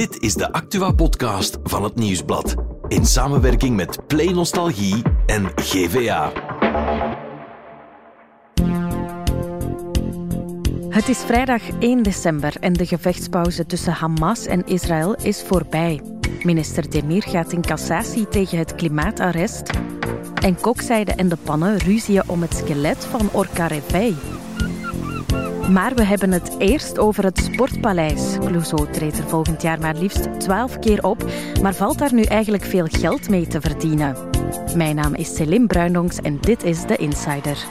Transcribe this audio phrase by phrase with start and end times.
[0.00, 2.54] Dit is de Actua-podcast van het Nieuwsblad.
[2.88, 6.32] In samenwerking met Play Nostalgie en GVA.
[10.88, 16.00] Het is vrijdag 1 december en de gevechtspauze tussen Hamas en Israël is voorbij.
[16.42, 19.70] Minister Demir gaat in cassatie tegen het klimaatarrest.
[20.42, 23.68] En kokzijde en de pannen ruzien om het skelet van Orca.
[25.68, 28.36] Maar we hebben het eerst over het Sportpaleis.
[28.38, 31.24] Clouseau treedt er volgend jaar maar liefst 12 keer op,
[31.62, 34.16] maar valt daar nu eigenlijk veel geld mee te verdienen?
[34.76, 37.66] Mijn naam is Celine Bruinongs en dit is The Insider.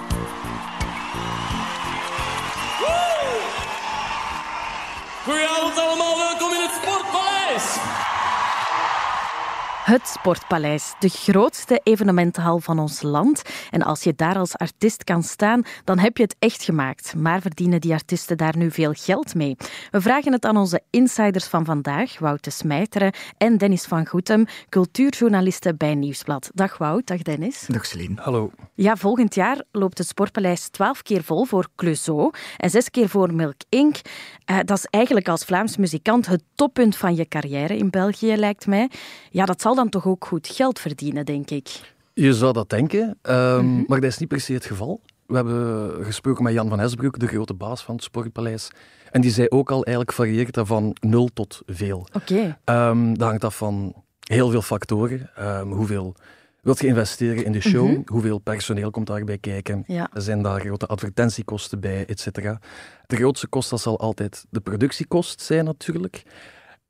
[9.89, 13.41] Het Sportpaleis, de grootste evenementenhal van ons land.
[13.70, 17.16] En als je daar als artiest kan staan, dan heb je het echt gemaakt.
[17.16, 19.55] Maar verdienen die artiesten daar nu veel geld mee?
[19.91, 24.45] We vragen het aan onze insiders van vandaag, Wout de Smijteren en Dennis van Goetem,
[24.69, 26.52] cultuurjournalisten bij Nieuwsblad.
[26.53, 27.66] Dag Wout, dag Dennis.
[27.67, 28.22] Dag Celine.
[28.22, 28.52] Hallo.
[28.73, 33.33] Ja, volgend jaar loopt het Sportpaleis twaalf keer vol voor Clouseau en zes keer voor
[33.33, 33.95] Milk Inc.
[33.95, 38.67] Uh, dat is eigenlijk als Vlaams muzikant het toppunt van je carrière in België, lijkt
[38.67, 38.89] mij.
[39.30, 41.94] Ja, dat zal dan toch ook goed geld verdienen, denk ik.
[42.13, 43.83] Je zou dat denken, um, mm -hmm.
[43.88, 45.02] maar dat is niet per se het geval.
[45.25, 48.69] We hebben gesproken met Jan van Esbroek, de grote baas van het Sportpaleis.
[49.11, 52.07] En die zei ook al, eigenlijk varieert dat van nul tot veel.
[52.13, 52.55] Oké.
[52.63, 52.89] Okay.
[52.89, 55.30] Um, dat hangt af van heel veel factoren.
[55.39, 56.16] Um, hoeveel
[56.61, 57.88] wilt je investeren in de show?
[57.88, 58.03] Mm -hmm.
[58.05, 59.83] Hoeveel personeel komt daarbij kijken?
[59.88, 60.09] Ja.
[60.13, 62.59] Zijn daar grote advertentiekosten bij, et cetera?
[63.07, 66.23] De grootste kost dat zal altijd de productiekost zijn, natuurlijk.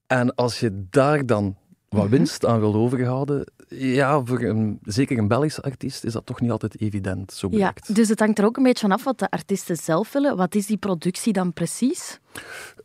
[0.08, 1.58] En als je daar dan
[1.90, 6.42] wat winst aan wil overhouden, ja, voor een, zeker een Belgische artiest is dat toch
[6.42, 7.88] niet altijd evident, zo blijkt.
[7.88, 10.38] Ja, dus het hangt er ook een beetje van af wat de artiesten zelf willen.
[10.38, 12.20] Wat is die productie dan precies?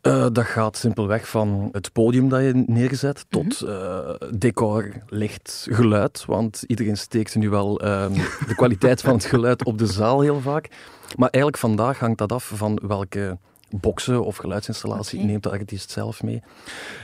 [0.02, 4.16] Uh, dat gaat simpelweg van het podium dat je neerzet tot mm -hmm.
[4.22, 6.24] uh, decor, licht, geluid.
[6.24, 8.06] Want iedereen steekt nu wel uh,
[8.46, 10.68] de kwaliteit van het geluid op de zaal heel vaak.
[11.16, 13.38] Maar eigenlijk vandaag hangt dat af van welke
[13.80, 15.30] boksen of geluidsinstallatie okay.
[15.30, 16.42] neemt de artiest zelf mee.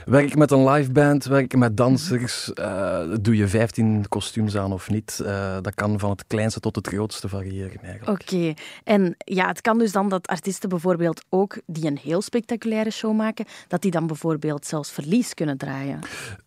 [0.05, 4.91] Werk met een live band, werk met dansers, uh, doe je 15 kostuums aan of
[4.91, 5.21] niet.
[5.23, 8.21] Uh, dat kan van het kleinste tot het grootste variëren eigenlijk.
[8.23, 8.57] Oké, okay.
[8.85, 13.17] en ja, het kan dus dan dat artiesten bijvoorbeeld ook die een heel spectaculaire show
[13.17, 15.99] maken, dat die dan bijvoorbeeld zelfs verlies kunnen draaien.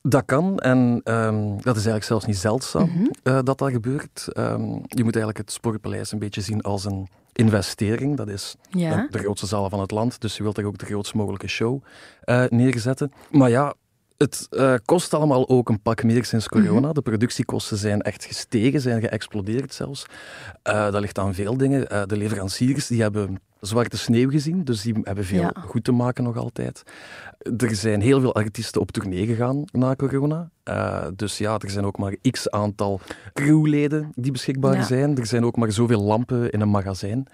[0.02, 3.12] Dat kan en um, dat is eigenlijk zelfs niet zeldzaam mm -hmm.
[3.24, 4.28] uh, dat dat gebeurt.
[4.38, 8.18] Um, je moet eigenlijk het Sportpaleis een beetje zien als een investering.
[8.18, 9.08] Dat is ja.
[9.10, 11.84] de grootste zaal van het land, dus je wilt er ook de grootst mogelijke show
[12.26, 13.12] uh, neerzetten.
[13.32, 13.74] Maar ja,
[14.18, 16.72] het uh, kost allemaal ook een pak meer sinds corona.
[16.72, 16.94] Mm -hmm.
[16.94, 20.06] De productiekosten zijn echt gestegen, zijn geëxplodeerd zelfs.
[20.68, 22.08] Uh, dat ligt aan veel dingen.
[22.08, 25.54] De leveranciers die hebben zwarte sneeuw gezien, dus die hebben veel ja.
[25.66, 26.84] goed te maken nog altijd.
[27.58, 30.50] Er zijn heel veel artiesten op tournee gegaan na corona.
[30.70, 33.00] Uh, dus ja, er zijn ook maar x aantal
[33.34, 34.84] crewleden die beschikbaar Ja.
[34.84, 35.18] zijn.
[35.18, 37.28] Er zijn ook maar zoveel lampen in een magazijn.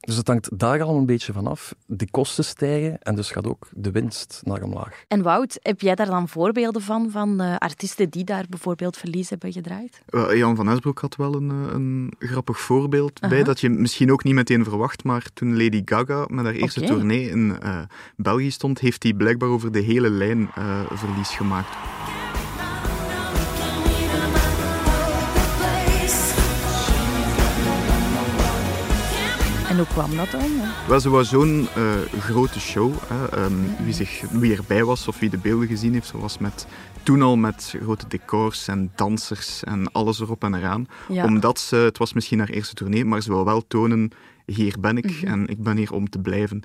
[0.00, 1.74] Dus het hangt daar al een beetje van af.
[1.86, 5.04] De kosten stijgen en dus gaat ook de winst naar omlaag.
[5.08, 9.30] En Wout, heb jij daar dan voorbeelden van, van uh, artiesten die daar bijvoorbeeld verlies
[9.30, 10.02] hebben gedraaid?
[10.10, 14.12] Uh, Jan van Esbroek had wel een, uh, een grappig voorbeeld bij, dat je misschien
[14.12, 17.80] ook niet meteen verwacht, maar toen Lady Gaga met haar eerste tournee in uh,
[18.16, 21.76] België stond, heeft hij blijkbaar over de hele lijn uh, verlies gemaakt.
[29.78, 30.50] Hoe kwam dat dan?
[30.88, 32.92] Wel, ze was zo'n uh, grote show.
[33.06, 33.44] Hè.
[33.44, 36.66] Um, wie, zich, wie erbij was of wie de beelden gezien heeft, ze was met,
[37.02, 40.86] toen al met grote decors en dansers en alles erop en eraan.
[41.08, 41.24] Ja.
[41.24, 44.10] Omdat ze, het was misschien haar eerste tournee, maar ze wil wel tonen,
[44.46, 45.26] hier ben ik Mhm.
[45.26, 46.62] en ik ben hier om te blijven.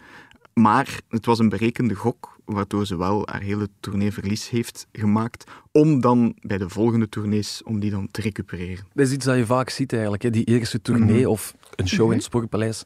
[0.53, 5.51] Maar het was een berekende gok, waardoor ze wel haar hele tournee verlies heeft gemaakt,
[5.71, 8.85] om dan bij de volgende tournees, om die dan te recupereren.
[8.93, 10.23] Dat is iets dat je vaak ziet eigenlijk.
[10.23, 10.29] Hè.
[10.29, 11.29] Die eerste tournee Mhm.
[11.29, 12.09] of een show Mhm.
[12.11, 12.83] in het Sportpaleis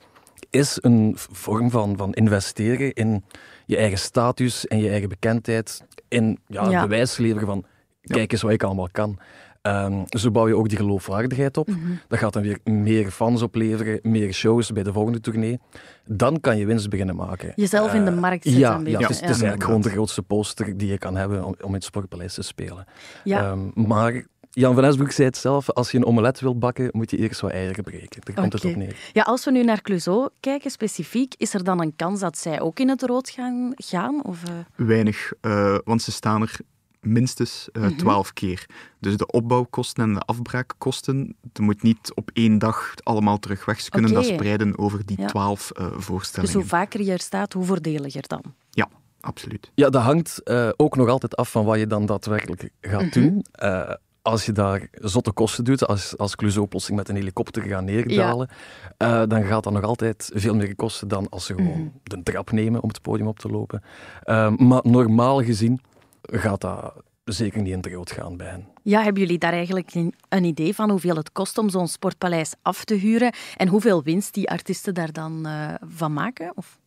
[0.49, 3.23] is een vorm van, van investeren in
[3.65, 5.84] je eigen status en je eigen bekendheid.
[6.07, 6.81] In ja, Ja.
[6.81, 7.66] bewijs leveren van,
[8.01, 9.19] kijk eens wat ik allemaal kan.
[9.61, 11.67] Ehm, zo bouw je ook die geloofwaardigheid op.
[11.67, 11.79] Mhm.
[12.07, 15.59] Dat gaat dan weer meer fans opleveren, meer shows bij de volgende tournee.
[16.05, 17.51] Dan kan je winst beginnen maken.
[17.55, 19.41] Jezelf in de Eh, markt zetten Ja, ja, het is, het is Ja.
[19.41, 22.41] eigenlijk gewoon de grootste poster die je kan hebben om, om in het Sportpaleis te
[22.41, 22.85] spelen.
[23.23, 23.41] Ja.
[23.51, 24.25] Ehm, maar
[24.57, 27.41] Jan van Esbroek zei het zelf, als je een omelet wilt bakken, moet je eerst
[27.41, 28.21] wat eieren breken.
[28.23, 28.95] Daar komt het op neer.
[29.13, 32.61] Ja, als we nu naar Clouseau kijken specifiek, is er dan een kans dat zij
[32.61, 33.73] ook in het rood gaan?
[33.75, 34.87] gaan of, uh...
[34.87, 36.59] Weinig, uh, want ze staan er
[37.01, 37.95] minstens Mhm.
[37.95, 38.65] twaalf uh, keer.
[38.99, 43.81] Dus de opbouwkosten en de afbraakkosten, dat moet niet op één dag allemaal terug weg.
[43.81, 45.27] Ze kunnen dat spreiden over die Ja.
[45.27, 46.53] twaalf uh, voorstellingen.
[46.53, 48.43] Dus hoe vaker je er staat, hoe voordeliger dan?
[48.69, 48.89] Ja,
[49.21, 49.71] absoluut.
[49.75, 53.09] Ja, dat hangt uh, ook nog altijd af van wat je dan daadwerkelijk gaat mm
[53.11, 53.21] -hmm.
[53.21, 53.45] doen.
[53.63, 53.91] Uh,
[54.28, 58.50] als je daar zotte kosten doet, als, als Clouseau plotseling met een helikopter gaat neerdalen,
[58.97, 59.22] ja.
[59.22, 61.91] uh, dan gaat dat nog altijd veel meer kosten dan als ze gewoon mm.
[62.03, 63.84] de trap nemen om het podium op te lopen.
[64.26, 65.82] Uh, maar normaal gezien
[66.22, 66.94] gaat dat
[67.24, 68.68] zeker niet in het rood gaan bij hen.
[68.84, 69.94] Ja, hebben jullie daar eigenlijk
[70.29, 74.34] een, idee van hoeveel het kost om zo'n sportpaleis af te huren en hoeveel winst
[74.34, 76.52] die artiesten daar dan uh, van maken?
[76.56, 76.79] Of?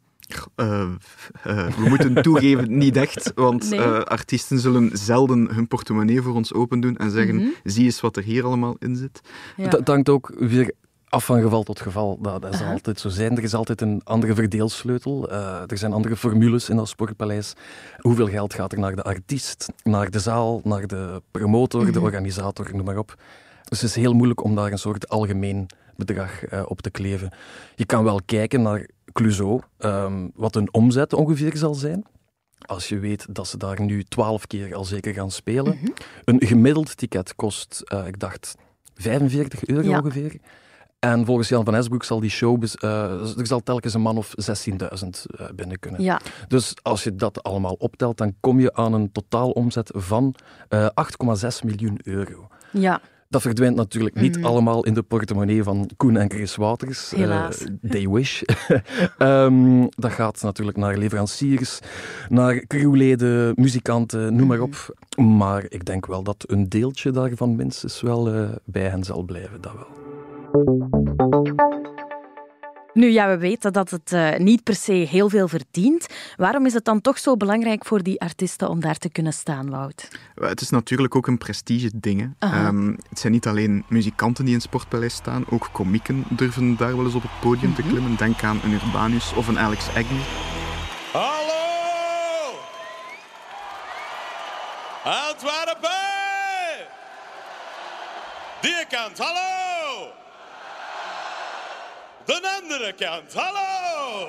[0.57, 0.67] Uh,
[1.47, 3.79] uh, we moeten toegeven, niet echt, want Nee.
[3.79, 7.47] uh, artiesten zullen zelden hun portemonnee voor ons open doen en zeggen, Mhm.
[7.65, 9.21] zie eens wat er hier allemaal in zit.
[9.57, 9.69] Ja.
[9.69, 10.73] Dat hangt ook weer
[11.09, 12.19] af van geval tot geval.
[12.23, 13.37] Dat, dat zal altijd zo zijn.
[13.37, 15.31] Er is altijd een andere verdeelsleutel.
[15.31, 17.53] Eh, er zijn andere formules in dat sportpaleis.
[17.99, 22.03] Hoeveel geld gaat er naar de artiest, naar de zaal, naar de promotor, de Mhm.
[22.05, 23.15] organisator, noem maar op.
[23.69, 25.67] Dus het is heel moeilijk om daar een soort algemeen
[25.97, 27.33] bedrag eh, op te kleven.
[27.75, 32.05] Je kan wel kijken naar Clouseau, ehm, wat een omzet ongeveer zal zijn.
[32.67, 35.77] Als je weet dat ze daar nu twaalf keer al zeker gaan spelen.
[35.81, 35.91] Mhm.
[36.25, 38.55] Een gemiddeld ticket kost, eh, ik dacht,
[38.95, 39.99] 45 euro Ja.
[39.99, 40.37] ongeveer.
[40.99, 42.93] En volgens Jan van Esbroek zal die show, eh,
[43.39, 46.03] er zal telkens een man of 16.000 eh, binnen kunnen.
[46.03, 50.35] Ja, Dus als je dat allemaal optelt, dan kom je aan een totaalomzet van
[50.69, 52.49] eh 8,6 miljoen euro.
[52.73, 53.01] ja.
[53.31, 54.47] Dat verdwijnt natuurlijk niet Mhm.
[54.47, 56.57] allemaal in de portemonnee van Koen en Chris.
[57.17, 57.65] Helaas.
[57.65, 58.43] Eh, they wish.
[59.19, 61.79] Ehm, dat gaat natuurlijk naar leveranciers,
[62.29, 64.95] naar crewleden, muzikanten, noem maar op.
[65.17, 69.61] Maar ik denk wel dat een deeltje daarvan minstens wel eh, bij hen zal blijven.
[69.61, 69.99] Dat wel.
[72.93, 76.07] Nu, ja, we weten dat het eh, niet per se heel veel verdient.
[76.37, 79.71] Waarom is het dan toch zo belangrijk voor die artiesten om daar te kunnen staan,
[79.71, 80.09] Wout?
[80.35, 82.21] Wel, Het is natuurlijk ook een prestige ding.
[82.21, 82.27] hè.
[82.47, 82.67] Aha.
[82.67, 86.97] Ehm, het zijn niet alleen muzikanten die in het Sportpaleis staan, ook komieken durven daar
[86.97, 88.17] wel eens op het podium te klimmen.
[88.17, 90.21] Denk aan een Urbanus of een Alex Agnew.
[91.13, 91.59] Hallo!
[95.05, 95.91] Antwerpen!
[98.61, 99.60] Die kant, hallo!
[102.31, 104.29] De andere kant, hallo!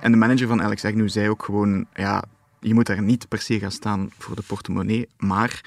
[0.00, 2.24] En de manager van Alex Agnew zei ook gewoon, ja,
[2.60, 5.60] je moet daar niet per se gaan staan voor de portemonnee, maar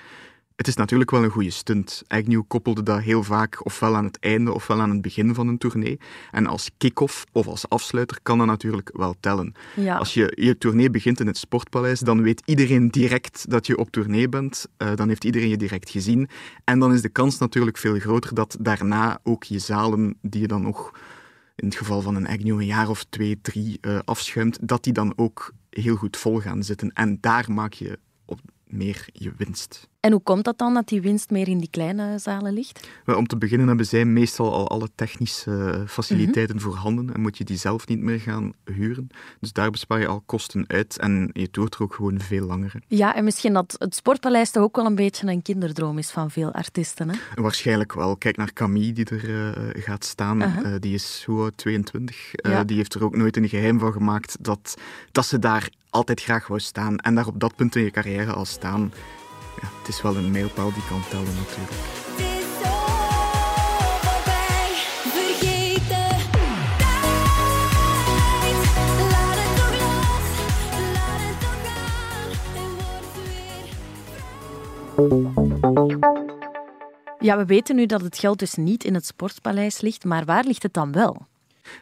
[0.64, 2.04] het is natuurlijk wel een goede stunt.
[2.08, 5.58] Agnew koppelde dat heel vaak ofwel aan het einde ofwel aan het begin van een
[5.58, 6.00] tournee.
[6.32, 9.54] En als kick-off of als afsluiter kan dat natuurlijk wel tellen.
[9.76, 9.98] Ja.
[9.98, 13.90] Als je je tournee begint in het Sportpaleis, dan weet iedereen direct dat je op
[13.90, 14.66] tournee bent.
[14.78, 16.30] Eh, dan heeft iedereen je direct gezien.
[16.64, 20.48] En dan is de kans natuurlijk veel groter dat daarna ook je zalen, die je
[20.48, 20.92] dan nog
[21.56, 24.94] in het geval van een Agnew een jaar of twee, drie eh, afschuimt, dat die
[24.94, 26.92] dan ook heel goed vol gaan zitten.
[26.94, 29.92] En daar maak je op meer je winst.
[30.04, 32.88] En hoe komt dat dan dat die winst meer in die kleine zalen ligt?
[33.06, 37.44] Wel, Om te beginnen hebben zij meestal al alle technische faciliteiten voorhanden en moet je
[37.44, 39.08] die zelf niet meer gaan huren.
[39.40, 42.74] Dus daar bespaar je al kosten uit en je doet er ook gewoon veel langer.
[42.88, 46.32] Ja, en misschien dat het Sportpaleis toch ook wel een beetje een kinderdroom is van
[46.32, 47.10] veel artiesten.
[47.10, 47.16] Hè?
[47.36, 48.16] Waarschijnlijk wel.
[48.18, 50.42] Kijk naar Camille die er eh, gaat staan.
[50.42, 51.58] Eh, die is hoe oud?
[51.58, 52.34] 22.
[52.36, 52.64] Eh, Ja.
[52.64, 54.76] Die heeft er ook nooit een geheim van gemaakt dat,
[55.12, 56.98] dat ze daar altijd graag wou staan.
[56.98, 58.92] En daar op dat punt in je carrière al staan.
[59.64, 61.72] Ja, het is wel een mijlpaal die kan tellen natuurlijk.
[77.20, 80.44] Ja, we weten nu dat het geld dus niet in het Sportpaleis ligt, maar waar
[80.44, 81.28] ligt het dan wel?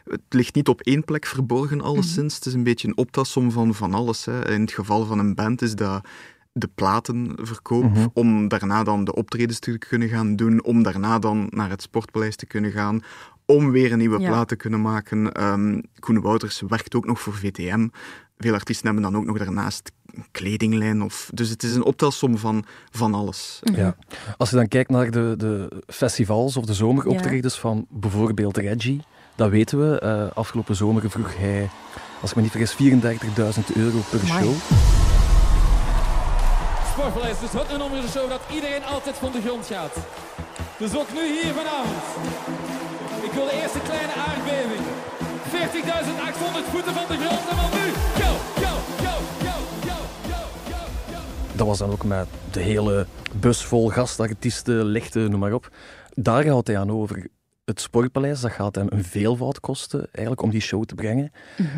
[0.04, 2.34] Het ligt niet op één plek verborgen, alleszins.
[2.34, 4.24] Het is een beetje een optelsom van van alles.
[4.24, 4.50] Hè.
[4.50, 6.04] In het geval van een band is dat
[6.52, 11.70] de platenverkoop, om daarna dan de optredens te kunnen gaan doen, om daarna dan naar
[11.70, 13.02] het Sportpaleis te kunnen gaan,
[13.46, 14.28] om weer een nieuwe Ja.
[14.28, 15.32] plaat te kunnen maken.
[15.32, 17.88] Ehm Koen Wouters werkt ook nog voor VTM.
[18.38, 21.02] Veel artiesten hebben dan ook nog daarnaast een kledinglijn.
[21.02, 23.60] Of, dus het is een optelsom van van alles.
[23.62, 23.96] Ja.
[24.36, 29.02] Als je dan kijkt naar de, de festivals of de zomeroptredens van bijvoorbeeld Reggie,
[29.36, 29.98] dat weten we.
[29.98, 31.70] Eh, afgelopen zomer vroeg hij,
[32.20, 34.54] als ik me niet vergis, 34.000 euro per show.
[36.92, 39.96] Sportpaleis, dus het nummer in de show dat iedereen altijd van de grond gaat.
[40.78, 42.04] Dus ook nu hier vanavond.
[43.26, 44.84] Ik wil de eerste kleine aardbeving.
[45.54, 47.86] 40.800 voeten van de grond en dan nu.
[48.22, 48.30] Go,
[48.64, 49.54] go, go, go,
[49.86, 49.96] go,
[50.28, 50.80] go, go,
[51.12, 51.20] go.
[51.52, 55.68] Dat was dan ook met de hele bus vol gastartiesten, lichten, noem maar op.
[56.14, 57.26] Daar gaat hij aan over.
[57.64, 61.32] Het Sportpaleis, dat gaat hem een veelvoud kosten eigenlijk om die show te brengen.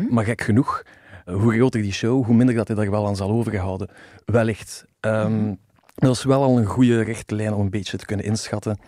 [0.09, 0.83] Maar gek genoeg,
[1.25, 3.89] hoe groter die show, hoe minder dat hij daar wel aan zal overhouden.
[4.25, 4.85] Wellicht.
[4.99, 5.53] Ehm,
[5.95, 8.79] Dat is wel al een goede richtlijn om een beetje te kunnen inschatten.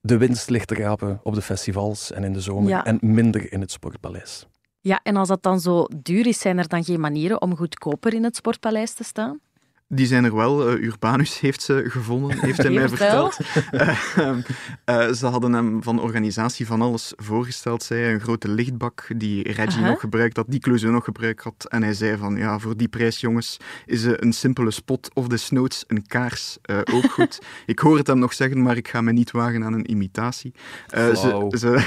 [0.00, 2.84] De winst ligt te rapen op de festivals en in de zomer Ja.
[2.84, 4.46] en minder in het Sportpaleis.
[4.80, 8.14] Ja, en als dat dan zo duur is, zijn er dan geen manieren om goedkoper
[8.14, 9.40] in het Sportpaleis te staan?
[9.94, 10.68] Die zijn er wel.
[10.68, 13.30] Eh, Urbanus heeft ze gevonden, heeft hij mij Vertel.
[13.30, 13.70] verteld.
[13.70, 14.28] Eh,
[14.84, 18.12] eh, ze hadden hem van organisatie van alles voorgesteld, zei.
[18.12, 21.66] Een grote lichtbak die Reggie nog gebruikt had, die Clouseau nog gebruikt had.
[21.68, 25.84] En hij zei van, ja, voor die prijs, jongens, is een simpele spot of desnoods
[25.86, 26.58] een kaars
[26.92, 27.42] ook goed.
[27.66, 30.54] ik hoor het hem nog zeggen, maar ik ga me niet wagen aan een imitatie.
[30.88, 31.84] Eh, ze, ze,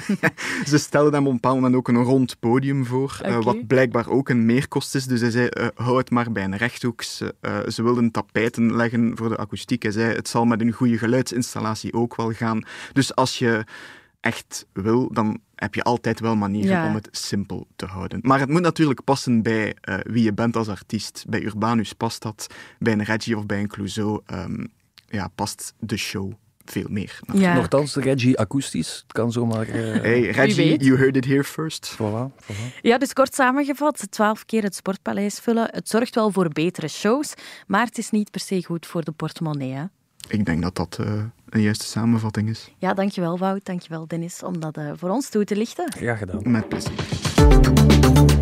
[0.70, 4.08] ze stelden hem op een bepaald moment ook een rond podium voor, eh, wat blijkbaar
[4.08, 5.06] ook een meerkost is.
[5.06, 7.02] Dus hij zei, eh, hou het maar bij een rechthoek.
[7.02, 9.82] Ze, eh, ze wilden tapijten leggen voor de akoestiek.
[9.82, 12.62] Hij zei, het zal met een goede geluidsinstallatie ook wel gaan.
[12.92, 13.64] Dus als je
[14.20, 16.86] echt wil, dan heb je altijd wel manieren Ja.
[16.86, 18.18] om het simpel te houden.
[18.22, 21.24] Maar het moet natuurlijk passen bij wie je bent als artiest.
[21.28, 22.46] Bij Urbanus past dat,
[22.78, 24.64] bij een Reggie of bij een Clouseau ehm,
[25.08, 26.32] ja, past de show
[26.64, 27.20] veel meer.
[27.32, 27.54] Ja.
[27.54, 29.00] Nochtans, de Reggie akoestisch.
[29.02, 29.68] Het kan zomaar...
[29.68, 31.96] eh Hey, Reggie, you heard it here first.
[31.96, 32.80] Voilà, voilà.
[32.82, 35.68] Ja, dus kort samengevat, twaalf keer het Sportpaleis vullen.
[35.70, 37.34] Het zorgt wel voor betere shows,
[37.66, 39.72] maar het is niet per se goed voor de portemonnee.
[39.72, 39.84] Hè?
[40.28, 41.12] Ik denk dat dat eh,
[41.48, 42.70] een juiste samenvatting is.
[42.78, 45.92] Ja, dankjewel Wout, dankjewel Dennis, om dat eh, voor ons toe te lichten.
[45.96, 46.50] Graag gedaan.
[46.50, 48.40] Met plezier.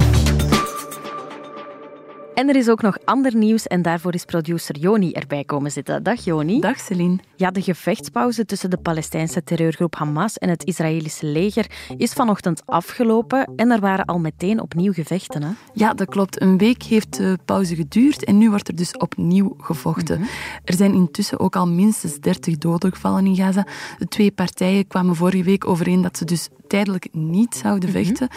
[2.40, 6.02] En er is ook nog ander nieuws en daarvoor is producer Joni erbij komen zitten.
[6.02, 6.60] Dag Joni.
[6.60, 7.18] Dag Celine.
[7.36, 11.66] Ja, de gevechtspauze tussen de Palestijnse terreurgroep Hamas en het Israëlische leger
[11.96, 15.42] is vanochtend afgelopen en er waren al meteen opnieuw gevechten.
[15.42, 15.50] Hè?
[15.72, 16.40] Ja, dat klopt.
[16.40, 20.20] Een week heeft de pauze geduurd en nu wordt er dus opnieuw gevochten.
[20.64, 23.66] Er zijn intussen ook al minstens 30 doden gevallen in Gaza.
[23.98, 28.28] De twee partijen kwamen vorige week overeen dat ze dus tijdelijk niet zouden vechten.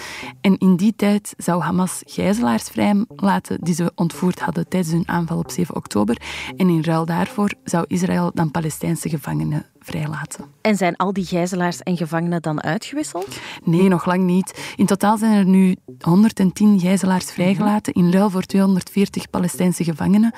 [0.42, 5.38] En in die tijd zou Hamas gijzelaars vrijlaten die ze ontvoerd hadden tijdens hun aanval
[5.38, 6.18] op 7 oktober.
[6.58, 10.46] En in ruil daarvoor zou Israël dan Palestijnse gevangenen vrijlaten.
[10.62, 13.38] En zijn al die gijzelaars en gevangenen dan uitgewisseld?
[13.64, 14.74] Nee, nog lang niet.
[14.76, 20.34] In totaal zijn er nu 110 gijzelaars vrijgelaten in ruil voor 240 Palestijnse gevangenen.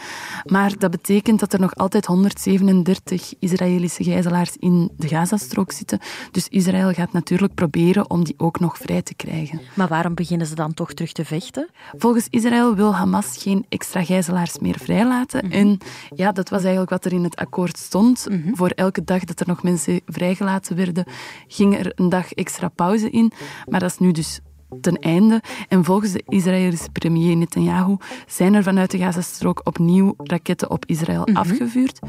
[0.46, 6.00] Maar dat betekent dat er nog altijd 137 Israëlische gijzelaars in de Gazastrook zitten.
[6.32, 9.62] Dus Israël gaat natuurlijk proberen om die ook nog vrij te krijgen.
[9.74, 11.70] Maar waarom beginnen ze dan toch terug te vechten?
[11.98, 15.52] Volgens Israël wil Hamas geen extra gijzelaars meer vrijlaten.
[15.52, 15.78] En
[16.16, 18.28] ja, dat was eigenlijk wat er in het akkoord stond.
[18.54, 21.06] Voor elke dag dat er nog mensen vrijgelaten werden,
[21.48, 23.32] ging er een dag extra pauze in.
[23.70, 24.40] Maar dat is nu dus
[24.82, 25.42] ten einde.
[25.70, 31.26] En volgens de Israëlische premier Netanyahu zijn er vanuit de Gazastrook opnieuw raketten op Israël
[31.34, 32.00] afgevuurd.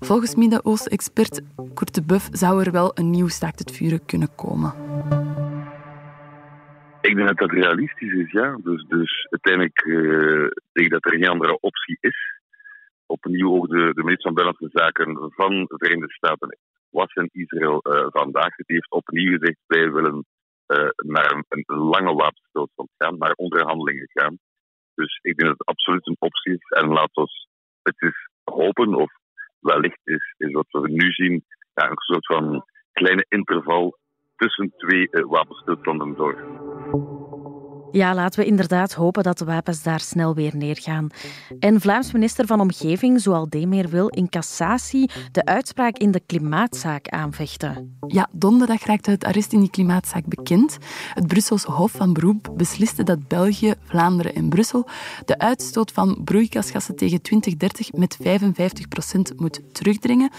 [0.00, 1.40] Volgens Midden-Oosten-expert
[1.74, 4.74] Kurt de Buff zou er wel een nieuw staakt het vuren kunnen komen.
[7.00, 8.58] Ik denk dat dat realistisch is, ja.
[8.62, 12.40] Dus, dus uiteindelijk eh, denk ik dat er geen andere optie is.
[13.06, 16.58] Opnieuw ook de, de minister van Buitenlandse Zaken van de Verenigde Staten
[16.92, 18.54] was in Israël eh, vandaag.
[18.56, 20.24] Die heeft opnieuw gezegd, wij willen
[20.66, 24.38] eh, naar een, lange wapenstilstand gaan, naar onderhandelingen gaan.
[24.94, 26.68] Dus ik denk dat het absoluut een optie is.
[26.68, 27.48] En laat ons
[27.82, 29.12] het is hopen, of
[29.60, 31.44] wellicht is, is wat we nu zien,
[31.74, 33.98] ja, een soort van kleine interval
[34.36, 36.71] tussen twee eh, wapenstilstanden door.
[37.92, 41.08] Ja, laten we inderdaad hopen dat de wapens daar snel weer neergaan.
[41.58, 47.08] En Vlaams minister van Omgeving, Zoal Demeer, wil in cassatie de uitspraak in de klimaatzaak
[47.08, 47.98] aanvechten.
[48.06, 50.78] Ja, donderdag raakte het arrest in die klimaatzaak bekend.
[51.14, 54.88] Het Brusselse Hof van Beroep besliste dat België, Vlaanderen en Brussel
[55.24, 58.18] de uitstoot van broeikasgassen tegen 2030 met
[59.32, 60.30] 55% moet terugdringen.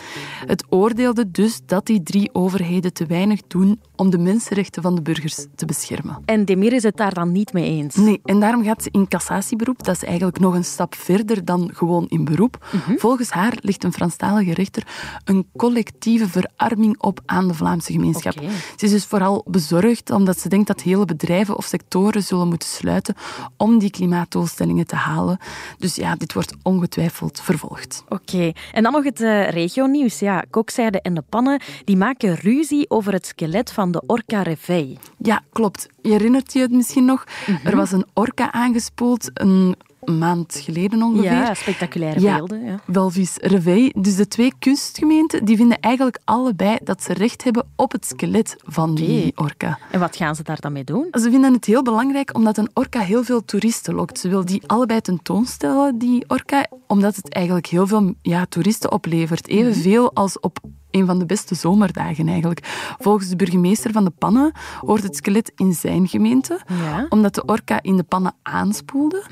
[0.45, 5.01] Het oordeelde dus dat die drie overheden te weinig doen om de mensenrechten van de
[5.01, 6.21] burgers te beschermen.
[6.25, 7.95] En Demir is het daar dan niet mee eens.
[7.95, 9.83] Nee, en daarom gaat ze in cassatieberoep.
[9.83, 12.65] Dat is eigenlijk nog een stap verder dan gewoon in beroep.
[12.97, 14.87] Volgens haar ligt een Franstalige rechter
[15.25, 18.33] een collectieve verarming op aan de Vlaamse gemeenschap.
[18.75, 22.69] Ze is dus vooral bezorgd omdat ze denkt dat hele bedrijven of sectoren zullen moeten
[22.69, 23.15] sluiten
[23.57, 25.37] om die klimaatdoelstellingen te halen.
[25.77, 28.03] Dus ja, dit wordt ongetwijfeld vervolgd.
[28.09, 30.19] Oké, en dan nog het eh regionieuws.
[30.19, 34.97] Ja, kokzijde en de pannen die maken ruzie over het skelet van de Orca Reveil.
[35.17, 35.87] Ja, klopt.
[36.03, 37.23] Je herinnert je het misschien nog?
[37.63, 41.31] Er was een orka aangespoeld een maand geleden ongeveer.
[41.31, 42.35] Ja, spectaculaire Ja.
[42.35, 42.65] beelden.
[42.65, 42.79] Ja.
[42.85, 43.91] Welvis Reveil.
[43.95, 48.55] Dus de twee kunstgemeenten die vinden eigenlijk allebei dat ze recht hebben op het skelet
[48.63, 49.79] van die orka.
[49.91, 51.07] En wat gaan ze daar dan mee doen?
[51.11, 54.19] Ze vinden het heel belangrijk omdat een orka heel veel toeristen lokt.
[54.19, 59.47] Ze wil die allebei tentoonstellen, die orka, omdat het eigenlijk heel veel ja, toeristen oplevert.
[59.47, 60.59] Evenveel als op
[60.93, 62.59] een van de beste zomerdagen eigenlijk.
[62.99, 67.05] Volgens de burgemeester van de Pannen hoort het skelet in zijn gemeente, Ja.
[67.09, 69.23] omdat de orka in de pannen aanspoelde.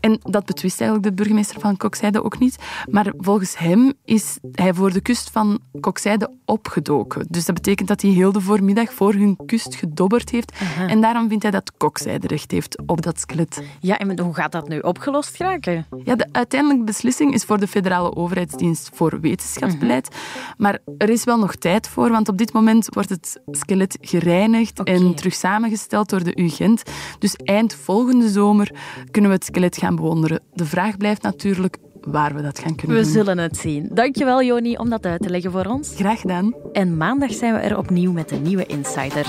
[0.00, 2.56] En dat betwist eigenlijk de burgemeester van Kokzijde ook niet.
[2.90, 7.26] Maar volgens hem is hij voor de kust van Kokzijde opgedoken.
[7.30, 10.52] Dus dat betekent dat hij heel de voormiddag voor hun kust gedobberd heeft.
[10.88, 13.62] En daarom vindt hij dat Kokzijde recht heeft op dat skelet.
[13.80, 15.86] Ja, en hoe gaat dat nu opgelost geraken?
[16.04, 20.08] Ja, de uiteindelijke beslissing is voor de Federale Overheidsdienst voor Wetenschapsbeleid.
[20.56, 24.82] Maar er is wel nog tijd voor, want op dit moment wordt het skelet gereinigd
[24.82, 26.82] en terug samengesteld door de UGent.
[27.18, 28.70] Dus eind volgende zomer
[29.10, 30.40] kunnen we het skelet gaan bewonderen.
[30.52, 33.12] De vraag blijft natuurlijk waar we dat gaan kunnen We doen.
[33.12, 33.88] zullen het zien.
[33.92, 35.92] Dankjewel, Joni, om dat uit te leggen voor ons.
[35.96, 36.54] Graag gedaan.
[36.72, 39.26] En maandag zijn we er opnieuw met een nieuwe Insider.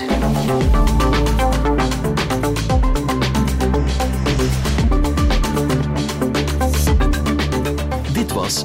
[8.12, 8.64] Dit was